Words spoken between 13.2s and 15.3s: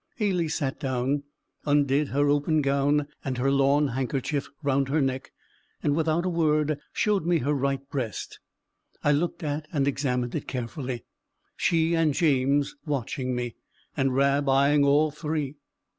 me, and Rab eyeing all